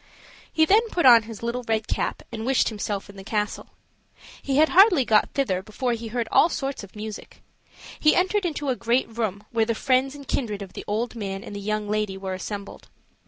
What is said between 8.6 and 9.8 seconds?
a great room, where the